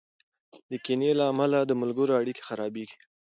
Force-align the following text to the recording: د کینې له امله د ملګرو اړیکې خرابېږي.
د 0.71 0.73
کینې 0.85 1.11
له 1.19 1.23
امله 1.31 1.59
د 1.63 1.71
ملګرو 1.81 2.17
اړیکې 2.21 2.45
خرابېږي. 2.47 2.97